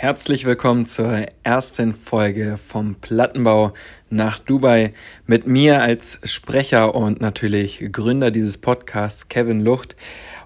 [0.00, 3.72] Herzlich willkommen zur ersten Folge vom Plattenbau
[4.10, 4.94] nach Dubai
[5.26, 9.96] mit mir als Sprecher und natürlich Gründer dieses Podcasts, Kevin Lucht.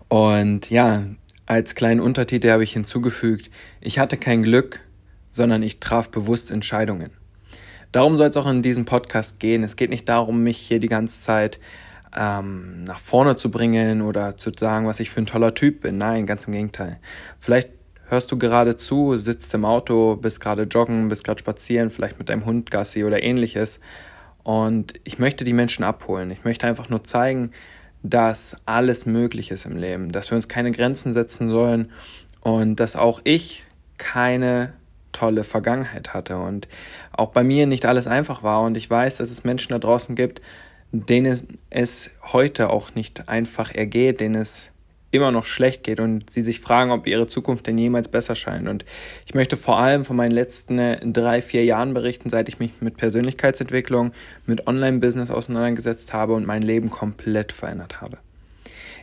[0.09, 1.03] Und ja,
[1.45, 3.51] als kleinen Untertitel habe ich hinzugefügt,
[3.83, 4.81] ich hatte kein Glück,
[5.31, 7.11] sondern ich traf bewusst Entscheidungen.
[7.93, 9.65] Darum soll es auch in diesem Podcast gehen.
[9.65, 11.61] Es geht nicht darum, mich hier die ganze Zeit
[12.17, 15.99] ähm, nach vorne zu bringen oder zu sagen, was ich für ein toller Typ bin.
[15.99, 16.99] Nein, ganz im Gegenteil.
[17.39, 17.69] Vielleicht
[18.13, 22.29] hörst du gerade zu, sitzt im Auto, bist gerade joggen, bist gerade spazieren, vielleicht mit
[22.29, 23.81] deinem Hund Gassi oder ähnliches.
[24.43, 26.31] Und ich möchte die Menschen abholen.
[26.31, 27.53] Ich möchte einfach nur zeigen,
[28.03, 31.91] dass alles möglich ist im Leben, dass wir uns keine Grenzen setzen sollen
[32.43, 33.65] und dass auch ich
[33.97, 34.75] keine
[35.13, 36.69] tolle Vergangenheit hatte und
[37.13, 40.17] auch bei mir nicht alles einfach war und ich weiß, dass es Menschen da draußen
[40.17, 40.43] gibt,
[40.91, 44.72] denen es heute auch nicht einfach ergeht, denen es
[45.13, 48.67] immer noch schlecht geht und sie sich fragen, ob ihre Zukunft denn jemals besser scheint.
[48.67, 48.85] Und
[49.27, 52.73] ich möchte vor allem von meinen letzten äh, drei, vier Jahren berichten, seit ich mich
[52.81, 54.13] mit Persönlichkeitsentwicklung,
[54.47, 58.19] mit Online-Business auseinandergesetzt habe und mein Leben komplett verändert habe.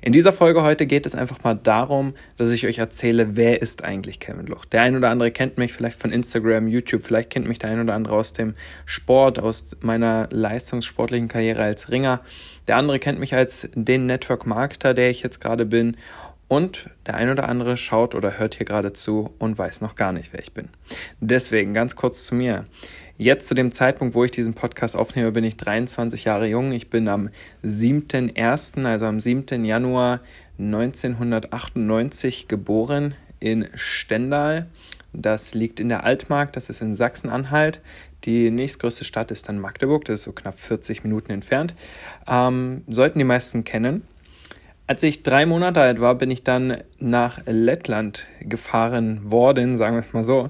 [0.01, 3.83] In dieser Folge heute geht es einfach mal darum, dass ich euch erzähle, wer ist
[3.83, 4.63] eigentlich Kevin Luch.
[4.65, 7.81] Der ein oder andere kennt mich vielleicht von Instagram, YouTube, vielleicht kennt mich der ein
[7.81, 8.53] oder andere aus dem
[8.85, 12.21] Sport, aus meiner leistungssportlichen Karriere als Ringer.
[12.67, 15.97] Der andere kennt mich als den Network Marketer, der ich jetzt gerade bin.
[16.47, 20.13] Und der ein oder andere schaut oder hört hier gerade zu und weiß noch gar
[20.13, 20.69] nicht, wer ich bin.
[21.19, 22.65] Deswegen ganz kurz zu mir.
[23.21, 26.71] Jetzt zu dem Zeitpunkt, wo ich diesen Podcast aufnehme, bin ich 23 Jahre jung.
[26.71, 27.29] Ich bin am
[27.65, 29.65] 7.1., also am 7.
[29.65, 30.21] Januar
[30.57, 34.67] 1998 geboren in Stendal.
[35.11, 37.81] Das liegt in der Altmark, das ist in Sachsen-Anhalt.
[38.23, 41.75] Die nächstgrößte Stadt ist dann Magdeburg, das ist so knapp 40 Minuten entfernt.
[42.25, 44.03] Ähm, sollten die meisten kennen.
[44.87, 49.99] Als ich drei Monate alt war, bin ich dann nach Lettland gefahren worden, sagen wir
[49.99, 50.49] es mal so,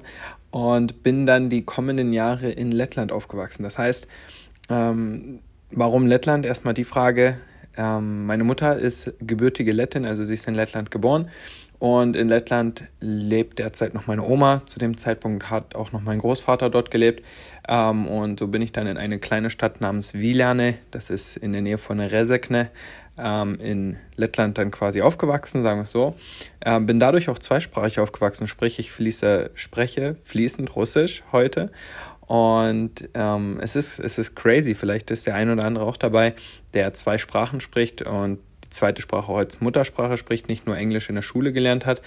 [0.50, 3.62] und bin dann die kommenden Jahre in Lettland aufgewachsen.
[3.62, 4.06] Das heißt,
[4.68, 6.46] ähm, warum Lettland?
[6.46, 7.38] Erstmal die Frage.
[7.76, 11.28] Ähm, meine Mutter ist gebürtige Lettin, also sie ist in Lettland geboren.
[11.78, 14.60] Und in Lettland lebt derzeit noch meine Oma.
[14.66, 17.24] Zu dem Zeitpunkt hat auch noch mein Großvater dort gelebt.
[17.66, 21.52] Ähm, und so bin ich dann in eine kleine Stadt namens Viljane, das ist in
[21.52, 22.68] der Nähe von Resekne,
[23.22, 26.14] ähm, in Lettland dann quasi aufgewachsen, sagen wir es so.
[26.64, 31.70] Ähm, bin dadurch auch zweisprachig aufgewachsen, sprich ich fließe, spreche fließend Russisch heute.
[32.26, 36.34] Und ähm, es, ist, es ist crazy, vielleicht ist der ein oder andere auch dabei,
[36.74, 41.08] der zwei Sprachen spricht und die zweite Sprache auch als Muttersprache spricht, nicht nur Englisch
[41.08, 42.02] in der Schule gelernt hat.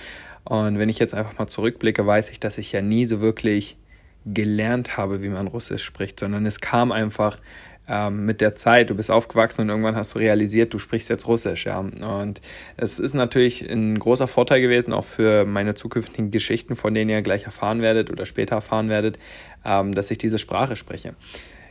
[0.46, 3.78] Und wenn ich jetzt einfach mal zurückblicke, weiß ich, dass ich ja nie so wirklich
[4.26, 7.40] gelernt habe, wie man Russisch spricht, sondern es kam einfach
[7.88, 11.28] ähm, mit der Zeit, du bist aufgewachsen und irgendwann hast du realisiert, du sprichst jetzt
[11.28, 11.80] Russisch, ja.
[11.80, 12.42] Und
[12.78, 17.22] es ist natürlich ein großer Vorteil gewesen, auch für meine zukünftigen Geschichten, von denen ihr
[17.22, 19.20] gleich erfahren werdet oder später erfahren werdet,
[19.66, 21.16] ähm, dass ich diese Sprache spreche.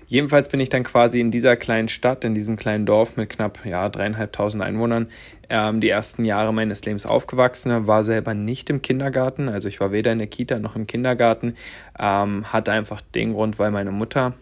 [0.06, 3.64] Jedenfalls bin ich dann quasi in dieser kleinen Stadt, in diesem kleinen Dorf mit knapp
[3.64, 5.08] ja, dreieinhalbtausend Einwohnern
[5.48, 9.90] ähm, die ersten Jahre meines Lebens aufgewachsen, war selber nicht im Kindergarten, also ich war
[9.90, 11.54] weder in der Kita noch im Kindergarten,
[11.98, 14.34] ähm, hatte einfach den Grund, weil meine Mutter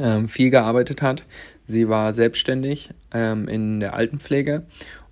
[0.00, 1.24] ähm, viel gearbeitet hat.
[1.66, 4.64] Sie war selbstständig ähm, in der Altenpflege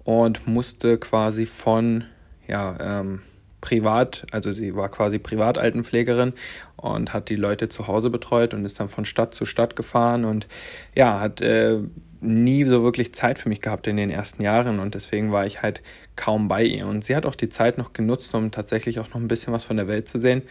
[0.05, 2.05] und musste quasi von
[2.47, 3.23] ja, ähm,
[3.61, 6.35] privat, also sie war quasi Privataltenpflegerin
[6.77, 10.27] und hat die Leute zu Hause betreut und ist dann von Stadt zu Stadt gefahren
[10.27, 10.47] und
[10.95, 11.79] ja, hat äh,
[12.25, 15.63] nie so wirklich Zeit für mich gehabt in den ersten Jahren und deswegen war ich
[15.63, 15.83] halt
[16.17, 16.87] kaum bei ihr.
[16.87, 19.65] Und sie hat auch die Zeit noch genutzt, um tatsächlich auch noch ein bisschen was
[19.65, 20.43] von der Welt zu sehen.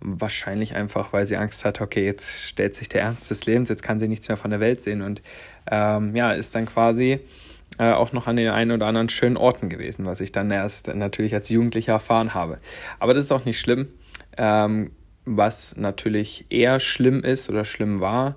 [0.00, 3.82] Wahrscheinlich einfach, weil sie Angst hat, okay, jetzt stellt sich der Ernst des Lebens, jetzt
[3.82, 5.22] kann sie nichts mehr von der Welt sehen und
[5.70, 7.20] ähm, ja, ist dann quasi
[7.78, 10.88] äh, auch noch an den einen oder anderen schönen Orten gewesen, was ich dann erst
[10.88, 12.58] natürlich als Jugendlicher erfahren habe.
[12.98, 13.88] Aber das ist auch nicht schlimm.
[14.36, 14.92] Ähm,
[15.24, 18.36] was natürlich eher schlimm ist oder schlimm war,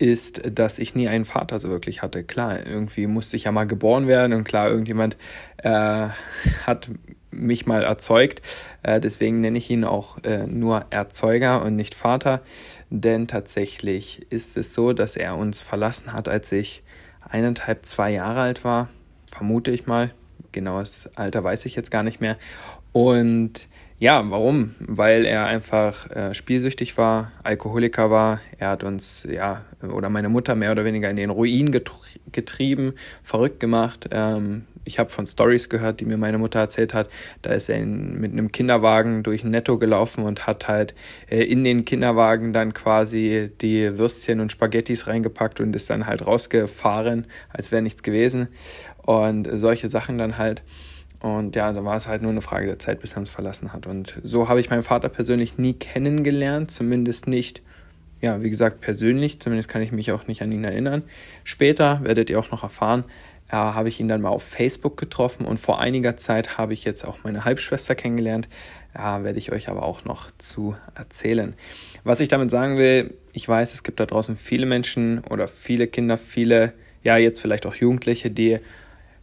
[0.00, 2.24] ist, dass ich nie einen Vater so wirklich hatte.
[2.24, 5.18] Klar, irgendwie musste ich ja mal geboren werden und klar, irgendjemand
[5.58, 6.08] äh,
[6.66, 6.90] hat
[7.30, 8.40] mich mal erzeugt.
[8.82, 12.40] Äh, deswegen nenne ich ihn auch äh, nur Erzeuger und nicht Vater.
[12.88, 16.82] Denn tatsächlich ist es so, dass er uns verlassen hat, als ich
[17.28, 18.88] eineinhalb, zwei Jahre alt war,
[19.30, 20.12] vermute ich mal.
[20.52, 22.38] Genaues Alter weiß ich jetzt gar nicht mehr.
[22.92, 23.68] Und
[24.00, 24.74] ja, warum?
[24.80, 28.40] Weil er einfach äh, spielsüchtig war, Alkoholiker war.
[28.58, 31.70] Er hat uns, ja, oder meine Mutter mehr oder weniger in den Ruin
[32.32, 34.08] getrieben, verrückt gemacht.
[34.10, 37.10] Ähm, ich habe von Stories gehört, die mir meine Mutter erzählt hat.
[37.42, 40.94] Da ist er in, mit einem Kinderwagen durch ein Netto gelaufen und hat halt
[41.28, 46.26] äh, in den Kinderwagen dann quasi die Würstchen und Spaghettis reingepackt und ist dann halt
[46.26, 48.48] rausgefahren, als wäre nichts gewesen.
[49.04, 50.62] Und solche Sachen dann halt.
[51.20, 53.72] Und ja, da war es halt nur eine Frage der Zeit, bis er uns verlassen
[53.72, 53.86] hat.
[53.86, 57.62] Und so habe ich meinen Vater persönlich nie kennengelernt, zumindest nicht,
[58.22, 59.40] ja, wie gesagt, persönlich.
[59.40, 61.02] Zumindest kann ich mich auch nicht an ihn erinnern.
[61.44, 63.04] Später werdet ihr auch noch erfahren,
[63.50, 66.84] äh, habe ich ihn dann mal auf Facebook getroffen und vor einiger Zeit habe ich
[66.84, 68.48] jetzt auch meine Halbschwester kennengelernt.
[68.94, 71.54] Ja, werde ich euch aber auch noch zu erzählen.
[72.02, 75.86] Was ich damit sagen will, ich weiß, es gibt da draußen viele Menschen oder viele
[75.86, 76.72] Kinder, viele,
[77.02, 78.58] ja, jetzt vielleicht auch Jugendliche, die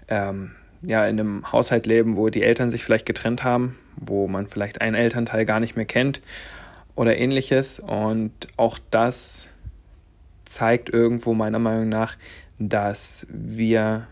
[0.07, 4.47] ähm, ja in einem Haushalt leben, wo die Eltern sich vielleicht getrennt haben, wo man
[4.47, 6.21] vielleicht einen Elternteil gar nicht mehr kennt
[6.95, 7.79] oder ähnliches.
[7.79, 9.47] Und auch das
[10.45, 12.15] zeigt irgendwo meiner Meinung nach,
[12.59, 14.07] dass wir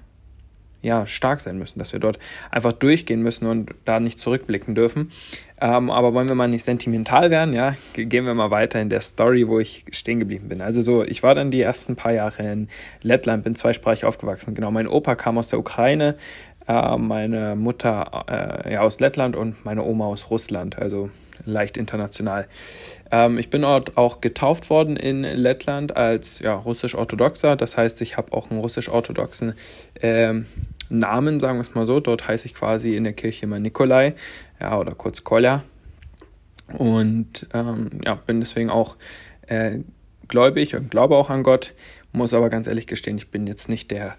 [0.85, 2.19] ja, stark sein müssen, dass wir dort
[2.51, 5.11] einfach durchgehen müssen und da nicht zurückblicken dürfen.
[5.59, 9.01] Ähm, aber wollen wir mal nicht sentimental werden, ja, gehen wir mal weiter in der
[9.01, 10.61] Story, wo ich stehen geblieben bin.
[10.61, 12.69] Also so, ich war dann die ersten paar Jahre in
[13.01, 14.53] Lettland, bin zweisprachig aufgewachsen.
[14.53, 16.17] Genau, mein Opa kam aus der Ukraine,
[16.67, 18.25] äh, meine Mutter
[18.65, 21.09] äh, ja, aus Lettland und meine Oma aus Russland, also
[21.45, 22.47] leicht international.
[23.11, 27.55] Ähm, ich bin dort auch getauft worden in Lettland als ja, russisch-orthodoxer.
[27.55, 29.53] Das heißt, ich habe auch einen russisch-orthodoxen
[30.01, 30.45] ähm,
[30.89, 31.99] Namen, sagen wir es mal so.
[31.99, 34.15] Dort heiße ich quasi in der Kirche immer Nikolai
[34.59, 35.63] ja, oder kurz Kolja.
[36.77, 38.95] Und ähm, ja, bin deswegen auch
[39.47, 39.79] äh,
[40.27, 41.73] gläubig und glaube auch an Gott.
[42.11, 44.15] Muss aber ganz ehrlich gestehen, ich bin jetzt nicht der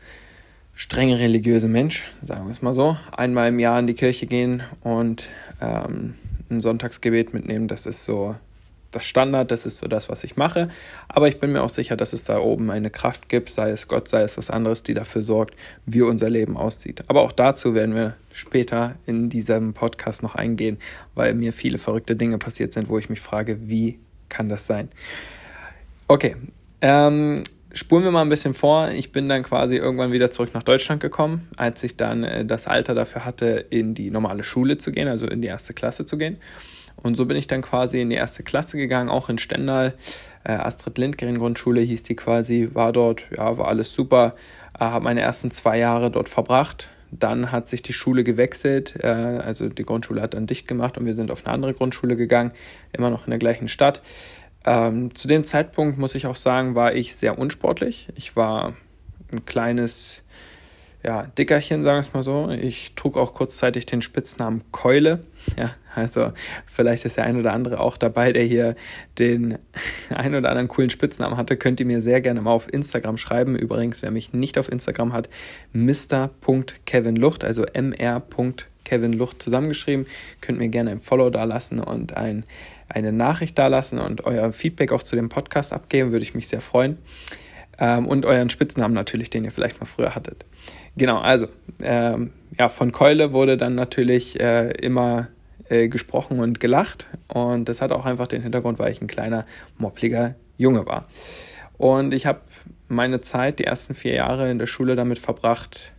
[0.76, 2.96] strenge religiöse Mensch, sagen wir es mal so.
[3.10, 5.30] Einmal im Jahr in die Kirche gehen und
[5.60, 6.14] ähm,
[6.50, 8.36] ein Sonntagsgebet mitnehmen, das ist so
[8.92, 10.68] das Standard, das ist so das, was ich mache.
[11.08, 13.88] Aber ich bin mir auch sicher, dass es da oben eine Kraft gibt, sei es
[13.88, 15.54] Gott, sei es was anderes, die dafür sorgt,
[15.86, 17.04] wie unser Leben aussieht.
[17.08, 20.78] Aber auch dazu werden wir später in diesem Podcast noch eingehen,
[21.14, 23.98] weil mir viele verrückte Dinge passiert sind, wo ich mich frage, wie
[24.28, 24.88] kann das sein?
[26.06, 26.36] Okay,
[26.80, 27.42] ähm,
[27.76, 28.88] spulen wir mal ein bisschen vor.
[28.88, 32.66] Ich bin dann quasi irgendwann wieder zurück nach Deutschland gekommen, als ich dann äh, das
[32.66, 36.16] Alter dafür hatte, in die normale Schule zu gehen, also in die erste Klasse zu
[36.16, 36.38] gehen.
[36.96, 39.94] Und so bin ich dann quasi in die erste Klasse gegangen, auch in Stendal.
[40.44, 44.34] Äh, Astrid Lindgren Grundschule hieß die quasi, war dort, ja, war alles super.
[44.74, 46.88] Äh, habe meine ersten zwei Jahre dort verbracht.
[47.12, 51.06] Dann hat sich die Schule gewechselt, äh, also die Grundschule hat dann dicht gemacht und
[51.06, 52.52] wir sind auf eine andere Grundschule gegangen,
[52.92, 54.02] immer noch in der gleichen Stadt.
[54.66, 58.08] Ähm, zu dem Zeitpunkt muss ich auch sagen, war ich sehr unsportlich.
[58.16, 58.74] Ich war
[59.32, 60.24] ein kleines
[61.06, 62.50] ja, Dickerchen, sagen wir es mal so.
[62.50, 65.20] Ich trug auch kurzzeitig den Spitznamen Keule.
[65.56, 66.32] Ja, also
[66.66, 68.74] vielleicht ist der ein oder andere auch dabei, der hier
[69.20, 69.58] den
[70.10, 71.56] ein oder anderen coolen Spitznamen hatte.
[71.56, 73.54] Könnt ihr mir sehr gerne mal auf Instagram schreiben.
[73.54, 75.28] Übrigens, wer mich nicht auf Instagram hat,
[75.72, 80.06] mr.kevinlucht, also mr.kevinlucht zusammengeschrieben.
[80.40, 82.42] Könnt mir gerne ein Follow da lassen und ein,
[82.88, 86.12] eine Nachricht da lassen und euer Feedback auch zu dem Podcast abgeben.
[86.12, 86.98] Würde ich mich sehr freuen.
[87.78, 90.46] Ähm, und euren Spitznamen natürlich, den ihr vielleicht mal früher hattet.
[90.96, 91.48] Genau, also
[91.82, 95.28] ähm, ja, von Keule wurde dann natürlich äh, immer
[95.68, 99.44] äh, gesprochen und gelacht und das hat auch einfach den Hintergrund, weil ich ein kleiner,
[99.76, 101.08] moppliger Junge war.
[101.76, 102.40] Und ich habe
[102.88, 105.92] meine Zeit, die ersten vier Jahre in der Schule damit verbracht,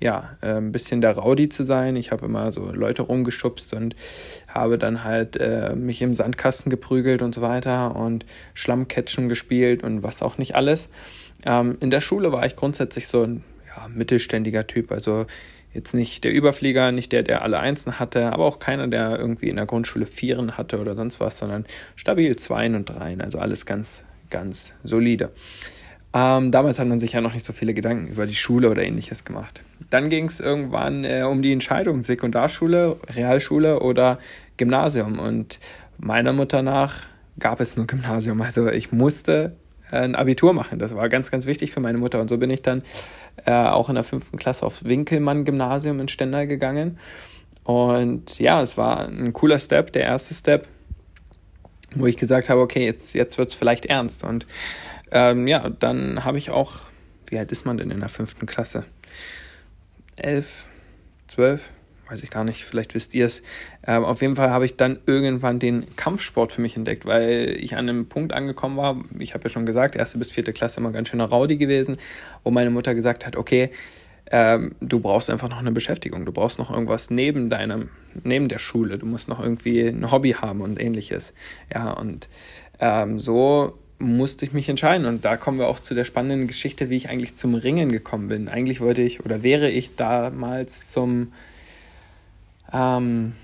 [0.00, 1.96] ja, äh, ein bisschen der Rowdy zu sein.
[1.96, 3.96] Ich habe immer so Leute rumgeschubst und
[4.48, 8.24] habe dann halt äh, mich im Sandkasten geprügelt und so weiter und
[8.54, 10.88] Schlammcatchen gespielt und was auch nicht alles.
[11.44, 15.26] Ähm, in der Schule war ich grundsätzlich so ein ja, mittelständiger Typ, also
[15.74, 19.48] jetzt nicht der Überflieger, nicht der, der alle Einsen hatte, aber auch keiner, der irgendwie
[19.48, 23.66] in der Grundschule Vieren hatte oder sonst was, sondern stabil Zweien und Dreien, also alles
[23.66, 25.30] ganz, ganz solide.
[26.14, 28.82] Ähm, damals hat man sich ja noch nicht so viele Gedanken über die Schule oder
[28.82, 29.62] ähnliches gemacht.
[29.90, 34.18] Dann ging es irgendwann äh, um die Entscheidung, Sekundarschule, Realschule oder
[34.56, 35.18] Gymnasium.
[35.18, 35.60] Und
[35.98, 37.02] meiner Mutter nach
[37.38, 38.40] gab es nur Gymnasium.
[38.40, 39.56] Also ich musste
[39.90, 40.78] äh, ein Abitur machen.
[40.78, 42.20] Das war ganz, ganz wichtig für meine Mutter.
[42.20, 42.82] Und so bin ich dann
[43.44, 46.98] äh, auch in der fünften Klasse aufs Winkelmann-Gymnasium in Stendal gegangen.
[47.64, 50.66] Und ja, es war ein cooler Step, der erste Step,
[51.94, 54.24] wo ich gesagt habe, okay, jetzt, jetzt wird es vielleicht ernst.
[54.24, 54.46] Und
[55.10, 56.80] ähm, ja, dann habe ich auch,
[57.28, 58.84] wie alt ist man denn in der fünften Klasse?
[60.16, 60.66] Elf,
[61.26, 61.62] zwölf,
[62.08, 63.42] weiß ich gar nicht, vielleicht wisst ihr es.
[63.86, 67.76] Ähm, auf jeden Fall habe ich dann irgendwann den Kampfsport für mich entdeckt, weil ich
[67.76, 70.90] an einem Punkt angekommen war, ich habe ja schon gesagt, erste bis vierte Klasse immer
[70.90, 71.98] ganz schöner Rowdy gewesen,
[72.44, 73.70] wo meine Mutter gesagt hat, okay,
[74.30, 77.88] ähm, du brauchst einfach noch eine Beschäftigung, du brauchst noch irgendwas neben deinem,
[78.24, 81.32] neben der Schule, du musst noch irgendwie ein Hobby haben und ähnliches.
[81.72, 82.28] Ja, und
[82.78, 85.06] ähm, so musste ich mich entscheiden.
[85.06, 88.28] Und da kommen wir auch zu der spannenden Geschichte, wie ich eigentlich zum Ringen gekommen
[88.28, 88.48] bin.
[88.48, 91.32] Eigentlich wollte ich oder wäre ich damals zum
[92.72, 93.34] ähm,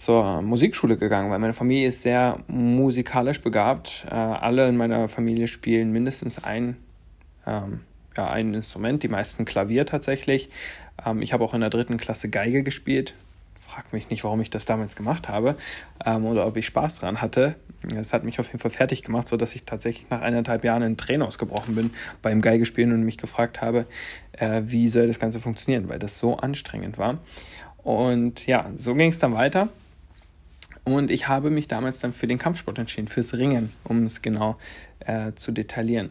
[0.00, 4.06] zur Musikschule gegangen, weil meine Familie ist sehr musikalisch begabt.
[4.10, 6.76] Äh, alle in meiner Familie spielen mindestens ein,
[7.46, 7.80] ähm,
[8.16, 10.48] ja, ein Instrument, die meisten Klavier tatsächlich.
[11.04, 13.14] Ähm, ich habe auch in der dritten Klasse Geige gespielt.
[13.70, 15.54] Frag mich nicht, warum ich das damals gemacht habe
[16.04, 17.54] ähm, oder ob ich Spaß dran hatte.
[17.96, 20.96] Es hat mich auf jeden Fall fertig gemacht, sodass ich tatsächlich nach eineinhalb Jahren in
[20.96, 23.86] Tränen ausgebrochen bin beim Geigespielen und mich gefragt habe,
[24.32, 27.18] äh, wie soll das Ganze funktionieren, weil das so anstrengend war.
[27.78, 29.68] Und ja, so ging es dann weiter.
[30.82, 34.56] Und ich habe mich damals dann für den Kampfsport entschieden, fürs Ringen, um es genau
[34.98, 36.10] äh, zu detaillieren.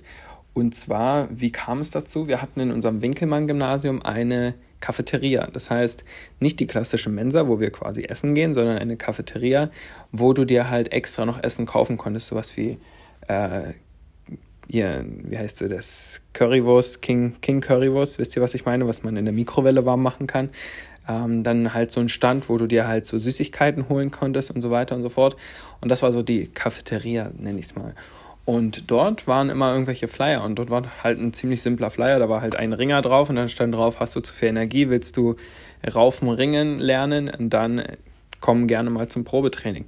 [0.54, 2.28] Und zwar, wie kam es dazu?
[2.30, 5.48] Wir hatten in unserem Winkelmann-Gymnasium eine Cafeteria.
[5.52, 6.04] Das heißt,
[6.40, 9.70] nicht die klassische Mensa, wo wir quasi essen gehen, sondern eine Cafeteria,
[10.12, 12.28] wo du dir halt extra noch Essen kaufen konntest.
[12.28, 12.78] Sowas wie,
[13.28, 13.74] äh,
[14.70, 16.22] hier, wie heißt sie das?
[16.34, 18.20] Currywurst, King, King Currywurst.
[18.20, 18.88] Wisst ihr, was ich meine?
[18.88, 20.50] Was man in der Mikrowelle warm machen kann.
[21.08, 24.62] Ähm, dann halt so ein Stand, wo du dir halt so Süßigkeiten holen konntest und
[24.62, 25.36] so weiter und so fort.
[25.82, 27.96] Und das war so die Cafeteria, nenne ich es mal.
[28.50, 32.18] Und dort waren immer irgendwelche Flyer und dort war halt ein ziemlich simpler Flyer.
[32.18, 34.89] Da war halt ein Ringer drauf und dann stand drauf, hast du zu viel Energie,
[34.89, 35.36] willst du
[35.94, 37.84] Raufen ringen lernen und dann
[38.39, 39.86] komm gerne mal zum Probetraining.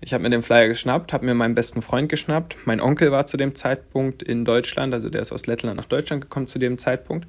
[0.00, 2.56] Ich habe mir den Flyer geschnappt, habe mir meinen besten Freund geschnappt.
[2.64, 6.22] Mein Onkel war zu dem Zeitpunkt in Deutschland, also der ist aus Lettland nach Deutschland
[6.22, 7.28] gekommen zu dem Zeitpunkt.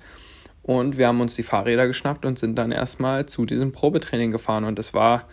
[0.64, 4.64] Und wir haben uns die Fahrräder geschnappt und sind dann erstmal zu diesem Probetraining gefahren.
[4.64, 5.28] Und das war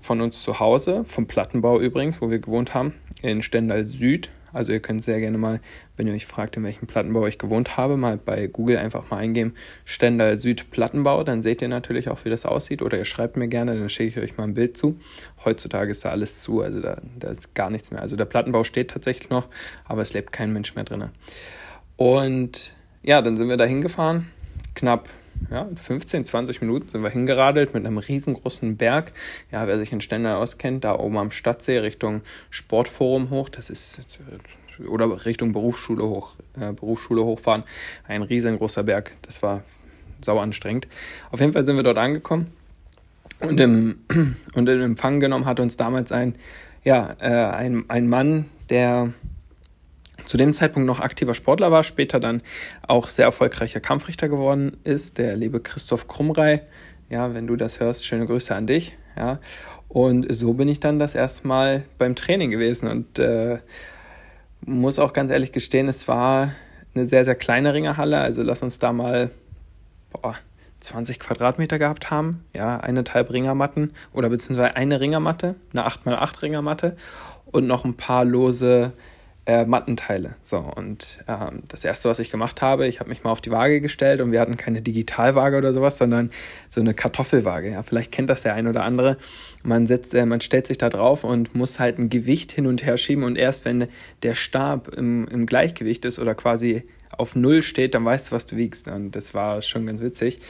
[0.00, 4.30] von uns zu Hause, vom Plattenbau übrigens, wo wir gewohnt haben, in Stendal Süd.
[4.52, 5.60] Also ihr könnt sehr gerne mal,
[5.96, 9.18] wenn ihr euch fragt, in welchem Plattenbau ich gewohnt habe, mal bei Google einfach mal
[9.18, 9.54] eingeben,
[9.84, 12.82] Stendal Süd Plattenbau, dann seht ihr natürlich auch, wie das aussieht.
[12.82, 14.98] Oder ihr schreibt mir gerne, dann schicke ich euch mal ein Bild zu.
[15.44, 18.02] Heutzutage ist da alles zu, also da, da ist gar nichts mehr.
[18.02, 19.46] Also der Plattenbau steht tatsächlich noch,
[19.84, 21.10] aber es lebt kein Mensch mehr drin.
[21.96, 24.30] Und ja, dann sind wir da hingefahren.
[24.74, 25.08] Knapp
[25.50, 29.12] ja, 15, 20 Minuten sind wir hingeradelt mit einem riesengroßen Berg.
[29.50, 34.02] Ja, wer sich in Stendal auskennt, da oben am Stadtsee Richtung Sportforum hoch, das ist
[34.88, 37.64] oder Richtung Berufsschule hoch, äh, Berufsschule hochfahren,
[38.06, 39.12] ein riesengroßer Berg.
[39.22, 39.62] Das war
[40.22, 40.86] sau anstrengend.
[41.30, 42.52] Auf jeden Fall sind wir dort angekommen
[43.40, 44.00] und im,
[44.54, 46.34] und in Empfang genommen hat uns damals ein,
[46.84, 49.12] ja, äh, ein, ein Mann, der
[50.30, 52.40] zu dem Zeitpunkt noch aktiver Sportler war, später dann
[52.86, 56.62] auch sehr erfolgreicher Kampfrichter geworden ist, der liebe Christoph Krumrei.
[57.08, 58.96] Ja, wenn du das hörst, schöne Grüße an dich.
[59.16, 59.40] Ja,
[59.88, 63.58] und so bin ich dann das erste Mal beim Training gewesen und äh,
[64.64, 66.52] muss auch ganz ehrlich gestehen, es war
[66.94, 68.18] eine sehr, sehr kleine Ringerhalle.
[68.20, 69.32] Also lass uns da mal
[70.12, 70.36] boah,
[70.78, 72.44] 20 Quadratmeter gehabt haben.
[72.54, 76.96] Ja, eineinhalb Ringermatten oder beziehungsweise eine Ringermatte, eine 8x8 Ringermatte
[77.46, 78.92] und noch ein paar lose
[79.46, 80.36] äh, Mattenteile.
[80.42, 83.50] So, und ähm, das erste, was ich gemacht habe, ich habe mich mal auf die
[83.50, 86.30] Waage gestellt und wir hatten keine Digitalwaage oder sowas, sondern
[86.68, 87.70] so eine Kartoffelwaage.
[87.70, 89.16] Ja, vielleicht kennt das der ein oder andere.
[89.62, 92.84] Man setzt, äh, man stellt sich da drauf und muss halt ein Gewicht hin und
[92.84, 93.88] her schieben und erst wenn
[94.22, 96.84] der Stab im, im Gleichgewicht ist oder quasi
[97.16, 98.88] auf Null steht, dann weißt du, was du wiegst.
[98.88, 100.40] Und das war schon ganz witzig.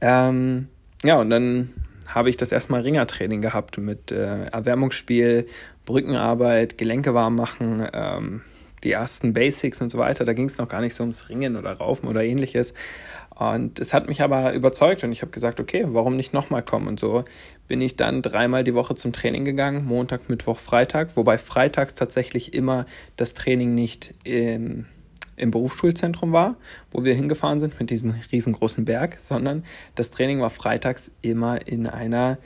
[0.00, 0.68] Ähm,
[1.04, 1.70] ja, und dann
[2.14, 5.46] habe ich das erstmal Ringertraining gehabt mit äh, Erwärmungsspiel,
[5.84, 8.42] Brückenarbeit, Gelenke warm machen, ähm,
[8.84, 10.24] die ersten Basics und so weiter.
[10.24, 12.74] Da ging es noch gar nicht so ums Ringen oder Raufen oder ähnliches.
[13.34, 16.88] Und es hat mich aber überzeugt und ich habe gesagt, okay, warum nicht nochmal kommen?
[16.88, 17.24] Und so
[17.68, 22.52] bin ich dann dreimal die Woche zum Training gegangen, Montag, Mittwoch, Freitag, wobei freitags tatsächlich
[22.52, 22.84] immer
[23.16, 24.84] das Training nicht im
[25.40, 26.56] im Berufsschulzentrum war,
[26.90, 31.86] wo wir hingefahren sind mit diesem riesengroßen Berg, sondern das Training war freitags immer in
[31.86, 32.38] einer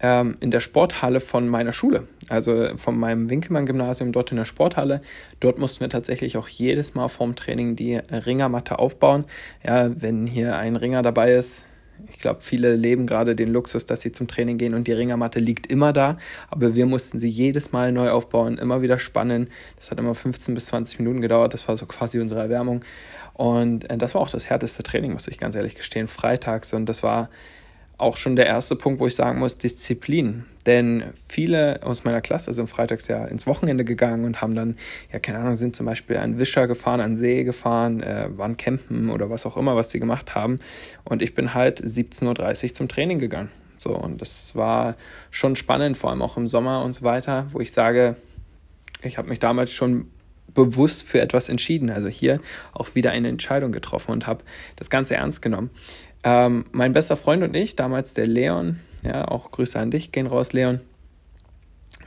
[0.00, 5.00] ähm, in der Sporthalle von meiner Schule, also von meinem Winkelmann-Gymnasium dort in der Sporthalle.
[5.40, 9.24] Dort mussten wir tatsächlich auch jedes Mal vorm Training die Ringermatte aufbauen.
[9.64, 11.64] Ja, wenn hier ein Ringer dabei ist,
[12.10, 15.38] ich glaube, viele leben gerade den Luxus, dass sie zum Training gehen und die Ringermatte
[15.38, 16.18] liegt immer da.
[16.50, 19.48] Aber wir mussten sie jedes Mal neu aufbauen, immer wieder spannen.
[19.76, 21.54] Das hat immer 15 bis 20 Minuten gedauert.
[21.54, 22.84] Das war so quasi unsere Erwärmung.
[23.34, 26.72] Und äh, das war auch das härteste Training, muss ich ganz ehrlich gestehen, freitags.
[26.72, 27.28] Und das war
[27.98, 30.44] auch schon der erste Punkt, wo ich sagen muss, Disziplin.
[30.66, 34.76] Denn viele aus meiner Klasse sind freitags ja ins Wochenende gegangen und haben dann,
[35.12, 39.10] ja, keine Ahnung, sind zum Beispiel an Wischer gefahren, an See gefahren, äh, waren campen
[39.10, 40.58] oder was auch immer, was sie gemacht haben.
[41.04, 43.50] Und ich bin halt 17.30 Uhr zum Training gegangen.
[43.78, 44.96] So, und das war
[45.30, 48.16] schon spannend, vor allem auch im Sommer und so weiter, wo ich sage,
[49.02, 50.10] ich habe mich damals schon
[50.54, 51.90] bewusst für etwas entschieden.
[51.90, 52.40] Also hier
[52.72, 54.42] auch wieder eine Entscheidung getroffen und habe
[54.76, 55.70] das Ganze ernst genommen.
[56.26, 60.26] Ähm, mein bester Freund und ich, damals der Leon, ja, auch Grüße an dich, gehen
[60.26, 60.80] raus, Leon.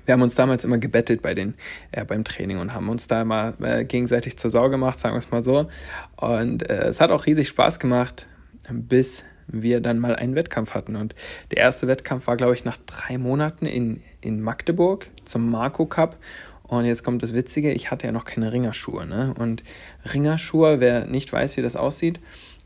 [0.06, 1.54] Wir haben uns damals immer gebettelt bei den,
[1.94, 5.20] äh, beim Training und haben uns da immer äh, gegenseitig zur Sau gemacht, sagen wir
[5.20, 5.70] es mal so.
[6.18, 8.28] Und äh, es hat auch riesig Spaß gemacht,
[8.70, 10.98] bis wir dann mal einen Wettkampf hatten.
[10.98, 11.16] Und
[11.52, 16.18] der erste Wettkampf war, glaube ich, nach drei Monaten in, in Magdeburg zum Marco Cup.
[16.64, 19.06] Und jetzt kommt das Witzige, ich hatte ja noch keine Ringerschuhe.
[19.06, 19.34] Ne?
[19.40, 19.64] Und
[20.14, 22.20] Ringerschuhe, wer nicht weiß, wie das aussieht,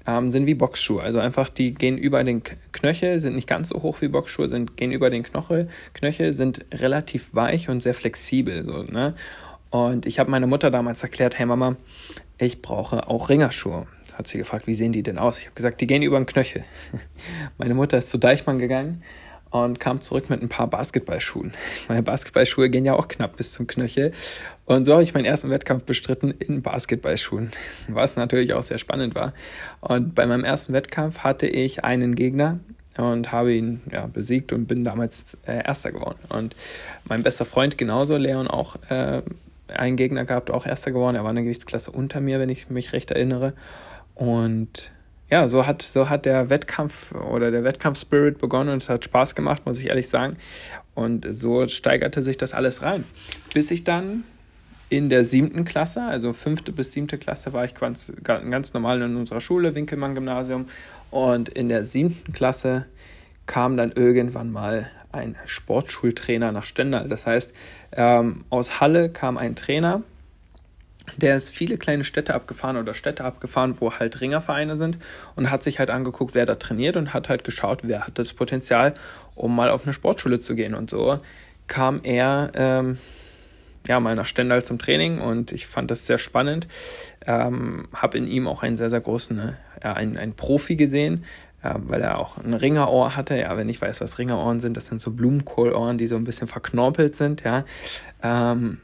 [0.05, 1.01] ähm, sind wie Boxschuhe.
[1.01, 4.77] Also einfach, die gehen über den Knöchel, sind nicht ganz so hoch wie Boxschuhe, sind,
[4.77, 8.65] gehen über den Knochel, Knöchel, sind relativ weich und sehr flexibel.
[8.65, 9.15] So, ne?
[9.69, 11.77] Und ich habe meiner Mutter damals erklärt, hey Mama,
[12.37, 13.87] ich brauche auch Ringerschuhe.
[14.13, 15.39] Hat sie gefragt, wie sehen die denn aus?
[15.39, 16.63] Ich habe gesagt, die gehen über den Knöchel.
[17.57, 19.01] Meine Mutter ist zu Deichmann gegangen
[19.49, 21.53] und kam zurück mit ein paar Basketballschuhen.
[21.87, 24.11] Meine Basketballschuhe gehen ja auch knapp bis zum Knöchel.
[24.65, 27.51] Und so habe ich meinen ersten Wettkampf bestritten in Basketballschuhen,
[27.87, 29.33] was natürlich auch sehr spannend war.
[29.81, 32.59] Und bei meinem ersten Wettkampf hatte ich einen Gegner
[32.97, 36.19] und habe ihn ja, besiegt und bin damals äh, Erster geworden.
[36.29, 36.55] Und
[37.05, 39.21] mein bester Freund genauso, Leon, auch äh,
[39.67, 41.15] einen Gegner gehabt, auch Erster geworden.
[41.15, 43.53] Er war in der Gewichtsklasse unter mir, wenn ich mich recht erinnere.
[44.15, 44.91] Und
[45.29, 49.33] ja, so hat, so hat der Wettkampf oder der Wettkampfspirit begonnen und es hat Spaß
[49.33, 50.37] gemacht, muss ich ehrlich sagen.
[50.93, 53.05] Und so steigerte sich das alles rein.
[53.53, 54.23] Bis ich dann
[54.89, 59.15] in der siebten Klasse, also fünfte bis siebte Klasse, war ich ganz, ganz normal in
[59.15, 60.67] unserer Schule, Winkelmann-Gymnasium.
[61.09, 62.85] Und in der siebten Klasse
[63.45, 67.07] kam dann irgendwann mal ein Sportschultrainer nach Stendal.
[67.07, 67.53] Das heißt,
[67.91, 70.03] ähm, aus Halle kam ein Trainer,
[71.17, 74.97] der ist viele kleine Städte abgefahren oder Städte abgefahren, wo halt Ringervereine sind
[75.35, 78.33] und hat sich halt angeguckt, wer da trainiert und hat halt geschaut, wer hat das
[78.33, 78.93] Potenzial,
[79.35, 80.73] um mal auf eine Sportschule zu gehen.
[80.73, 81.19] Und so
[81.67, 82.97] kam er ähm,
[83.87, 86.67] ja mal nach Stendal zum Training und ich fand das sehr spannend.
[87.25, 91.25] Ähm, habe in ihm auch einen sehr, sehr großen, äh, ja, einen, einen Profi gesehen,
[91.63, 93.37] ja, weil er auch ein Ringerohr hatte.
[93.37, 96.47] Ja, wenn ich weiß, was Ringerohren sind, das sind so Blumenkohlohren, die so ein bisschen
[96.47, 97.65] verknorpelt sind, ja.
[98.21, 98.79] Ähm,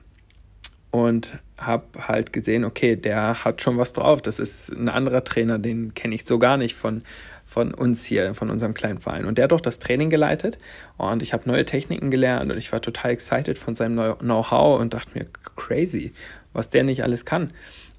[0.91, 4.21] und habe halt gesehen, okay, der hat schon was drauf.
[4.21, 7.03] Das ist ein anderer Trainer, den kenne ich so gar nicht von,
[7.49, 9.25] von uns hier, von unserem kleinen Verein.
[9.25, 10.59] Und der hat doch das Training geleitet
[10.97, 14.93] und ich habe neue Techniken gelernt und ich war total excited von seinem Know-how und
[14.93, 15.25] dachte mir,
[15.55, 16.13] crazy,
[16.53, 17.51] was der nicht alles kann.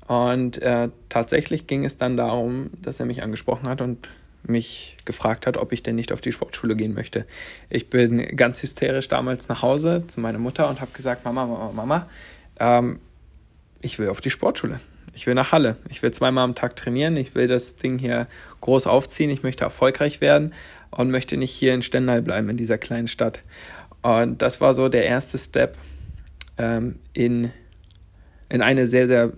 [0.06, 4.08] Und äh, tatsächlich ging es dann darum, dass er mich angesprochen hat und
[4.44, 7.26] mich gefragt hat, ob ich denn nicht auf die Sportschule gehen möchte.
[7.68, 11.72] Ich bin ganz hysterisch damals nach Hause zu meiner Mutter und habe gesagt, Mama, Mama,
[11.72, 12.08] Mama,
[12.60, 13.00] ähm,
[13.80, 14.80] ich will auf die Sportschule.
[15.12, 15.76] Ich will nach Halle.
[15.88, 17.16] Ich will zweimal am Tag trainieren.
[17.16, 18.26] Ich will das Ding hier
[18.60, 19.30] groß aufziehen.
[19.30, 20.54] Ich möchte erfolgreich werden
[20.90, 23.40] und möchte nicht hier in Stendal bleiben, in dieser kleinen Stadt.
[24.02, 25.76] Und das war so der erste Step
[26.58, 27.50] ähm, in,
[28.48, 29.32] in eine sehr, sehr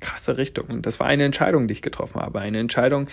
[0.00, 0.66] krasse Richtung.
[0.68, 2.40] Und das war eine Entscheidung, die ich getroffen habe.
[2.40, 3.08] Eine Entscheidung,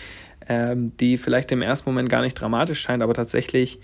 [0.47, 3.79] ähm, die vielleicht im ersten Moment gar nicht dramatisch scheint, aber tatsächlich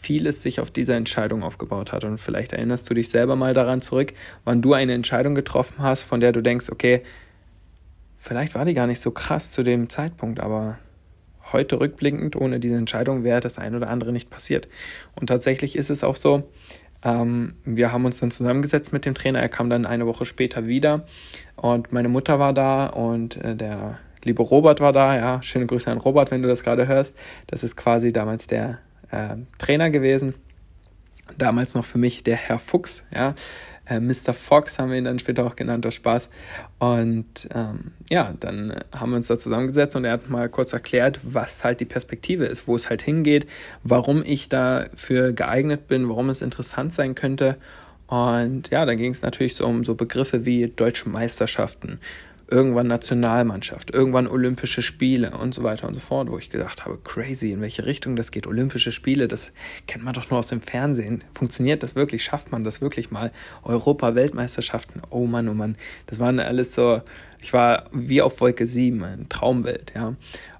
[0.00, 2.04] vieles sich auf dieser Entscheidung aufgebaut hat.
[2.04, 4.12] Und vielleicht erinnerst du dich selber mal daran zurück,
[4.44, 7.02] wann du eine Entscheidung getroffen hast, von der du denkst, okay,
[8.18, 10.78] vielleicht war die gar nicht so krass zu dem Zeitpunkt, aber
[11.52, 14.68] heute rückblickend, ohne diese Entscheidung wäre das ein oder andere nicht passiert.
[15.14, 16.50] Und tatsächlich ist es auch so,
[17.02, 20.66] ähm, wir haben uns dann zusammengesetzt mit dem Trainer, er kam dann eine Woche später
[20.66, 21.06] wieder
[21.56, 25.90] und meine Mutter war da und äh, der liebe Robert war da, ja, schöne Grüße
[25.90, 27.16] an Robert, wenn du das gerade hörst.
[27.46, 28.78] Das ist quasi damals der
[29.10, 30.34] äh, Trainer gewesen.
[31.36, 33.34] Damals noch für mich der Herr Fuchs, ja.
[33.88, 34.34] Äh, Mr.
[34.34, 36.28] Fox haben wir ihn dann später auch genannt, aus Spaß.
[36.78, 41.20] Und ähm, ja, dann haben wir uns da zusammengesetzt und er hat mal kurz erklärt,
[41.22, 43.46] was halt die Perspektive ist, wo es halt hingeht,
[43.82, 47.56] warum ich dafür geeignet bin, warum es interessant sein könnte.
[48.06, 52.00] Und ja, dann ging es natürlich so um so Begriffe wie deutsche Meisterschaften,
[52.50, 56.98] irgendwann Nationalmannschaft, irgendwann Olympische Spiele und so weiter und so fort, wo ich gedacht habe,
[57.04, 58.46] crazy, in welche Richtung das geht.
[58.46, 59.52] Olympische Spiele, das
[59.86, 61.22] kennt man doch nur aus dem Fernsehen.
[61.34, 62.24] Funktioniert das wirklich?
[62.24, 63.32] Schafft man das wirklich mal?
[63.64, 65.76] Europa-Weltmeisterschaften, oh Mann, oh Mann.
[66.06, 67.02] Das waren alles so,
[67.40, 70.14] ich war wie auf Wolke 7, eine Traumwelt, ja.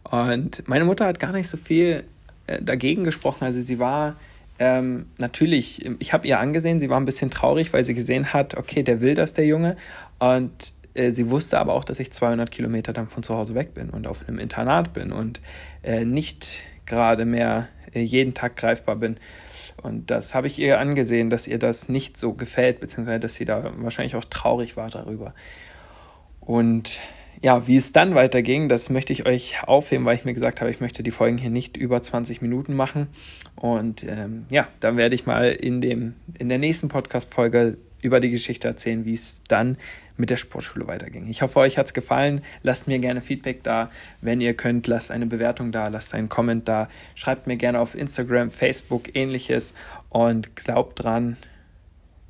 [0.04, 2.04] Und meine Mutter hat gar nicht so viel
[2.46, 3.44] äh, dagegen gesprochen.
[3.44, 4.16] Also sie war
[4.58, 8.56] ähm, natürlich, ich habe ihr angesehen, sie war ein bisschen traurig, weil sie gesehen hat,
[8.56, 9.76] okay, der will das, der Junge.
[10.18, 13.74] Und äh, sie wusste aber auch, dass ich 200 Kilometer dann von zu Hause weg
[13.74, 15.40] bin und auf einem Internat bin und
[15.82, 19.16] äh, nicht gerade mehr äh, jeden Tag greifbar bin.
[19.82, 23.44] Und das habe ich ihr angesehen, dass ihr das nicht so gefällt, beziehungsweise dass sie
[23.44, 25.34] da wahrscheinlich auch traurig war darüber.
[26.40, 27.00] Und
[27.40, 30.72] ja, wie es dann weiterging, das möchte ich euch aufheben, weil ich mir gesagt habe,
[30.72, 33.06] ich möchte die Folgen hier nicht über 20 Minuten machen.
[33.54, 38.30] Und ähm, ja, dann werde ich mal in, dem, in der nächsten Podcast-Folge über die
[38.30, 39.76] Geschichte erzählen, wie es dann
[40.18, 41.28] mit der Sportschule weiterging.
[41.28, 42.42] Ich hoffe, euch hat es gefallen.
[42.62, 43.90] Lasst mir gerne Feedback da.
[44.20, 46.88] Wenn ihr könnt, lasst eine Bewertung da, lasst einen Comment da.
[47.14, 49.72] Schreibt mir gerne auf Instagram, Facebook, ähnliches.
[50.10, 51.36] Und glaubt dran,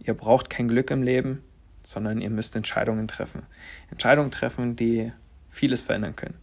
[0.05, 1.42] ihr braucht kein Glück im Leben,
[1.83, 3.42] sondern ihr müsst Entscheidungen treffen.
[3.90, 5.11] Entscheidungen treffen, die
[5.51, 6.37] vieles verändern können.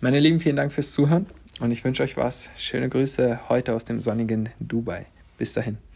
[0.00, 1.26] Meine Lieben, vielen Dank fürs Zuhören
[1.60, 2.50] und ich wünsche euch was.
[2.56, 5.06] Schöne Grüße heute aus dem sonnigen Dubai.
[5.36, 5.89] Bis dahin.